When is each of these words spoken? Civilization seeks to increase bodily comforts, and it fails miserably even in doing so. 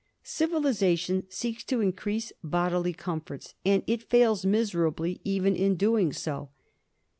Civilization 0.23 1.27
seeks 1.29 1.63
to 1.63 1.79
increase 1.79 2.31
bodily 2.43 2.91
comforts, 2.91 3.53
and 3.63 3.83
it 3.85 4.01
fails 4.09 4.43
miserably 4.43 5.21
even 5.23 5.55
in 5.55 5.75
doing 5.75 6.11
so. 6.11 6.49